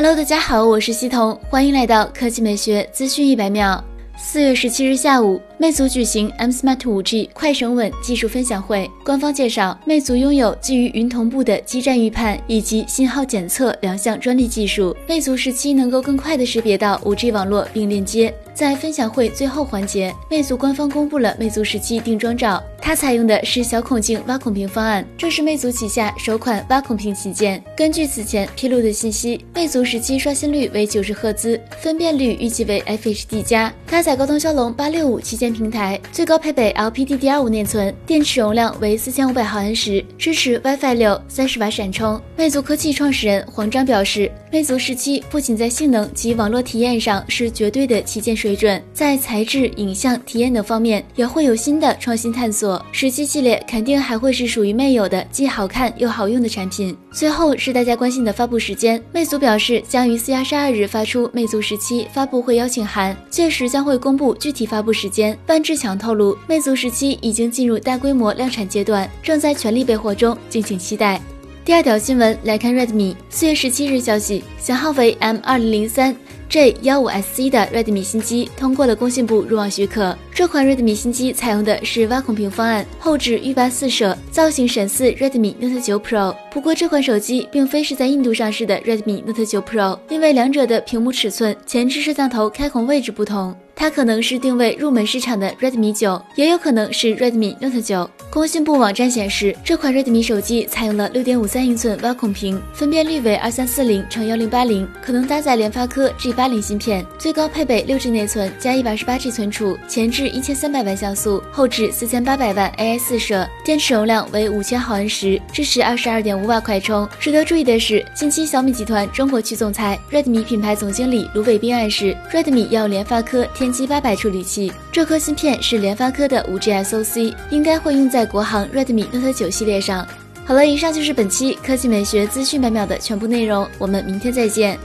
[0.00, 3.82] Hello，大家好，我是西彤，欢迎来到科技美学资讯一百秒。
[4.16, 8.88] 四月十七日下午，魅族举行 M Smart 5G 快省稳技术分享会。
[9.04, 18.32] 官方介绍，魅族拥有基于云同步的基站预判以及信号检测两项专利技术，魅族十七能够更快的识别到 5G 网络并链接。
[18.54, 27.62] 在分享会最后环节，魅族官方公布了魅族十七定妆照，它采用的是小孔径挖孔屏方案，这是魅族旗下首款挖孔屏旗舰。
[27.76, 42.20] 根据此前披露的信息，魅族十七刷新率为九十赫兹，分辨率预计为 FHD 加，搭载高通骁龙八六五旗舰平台，最高配备 LPDDR5 内存，电池容量为四千五百毫安时，支持 WiFi 六，三十瓦闪充。
[42.36, 48.48] 魅族科技创始人黄章表示，魅族十七不仅在性能及网络体验上是绝对的旗舰水。
[48.48, 52.82] 水准在材质、影像、体验等方面也会有新的创新探索。
[52.92, 56.96] 十七系列肯定还会是属于魅友的既好看又好用的产品。
[57.12, 65.37] 最后是大家关心的发布时间，魅族表示将于四月二十二日发出魅族十七发布会邀请函，届时将会公布具体发布时间。
[65.46, 71.20] 范志强透露，魅族十七已经进入大规模量产阶段，正在全力备货中，敬请期待。
[71.64, 76.14] 第二条新闻来看，Redmi 四月十七日消息，型号为 M 二零零三。
[76.48, 80.16] J 幺五 SC 的 Redmi 新机通过了工信部入网许可。
[80.32, 86.34] 这款 Redmi 新机采用的是挖孔屏方案，后置欲罢四摄，造型神似 Redmi Note 9 Pro。
[86.50, 93.54] 不过这款手机并非是在印度上市的 Redmi Note 9 Pro，因为两者的屏幕尺寸、前置摄像头开孔位置不同。
[93.74, 98.08] 它可能是定位入门市场的 Redmi 9，也有可能是 Redmi Note 9。
[98.30, 117.08] 工信部网站显示，这款 Redmi 手机采用了6.53英寸挖孔屏，分辨率为2340乘1080，可能搭载联发科 G G80 芯片，最高配备 6G 内存加 128G 存储，前置1300万像素，后置4800万 AI 四摄，电池容量为5000毫安时，支持22.5瓦快充。
[117.18, 123.68] 值得注意的是，近期小米集团中国区总裁、Redmi 品牌总经理卢伟斌暗示，Redmi 要联发科天。
[123.78, 130.04] 玑八百处理器，这颗芯片是联发科的五 G SoC，应该会用在国行 Redmi Note 9系列上。
[130.44, 134.76] 好了，以上就是本期科技美学资讯百秒的全部内容，我们明天再见。